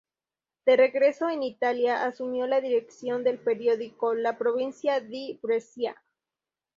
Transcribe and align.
De 0.65 0.77
regreso 0.77 1.29
en 1.29 1.43
Italia, 1.43 2.03
asumió 2.07 2.47
la 2.47 2.59
dirección 2.59 3.23
del 3.23 3.37
periódico 3.37 4.15
"La 4.15 4.35
Provincia 4.35 4.99
di 4.99 5.39
Brescia". 5.43 5.95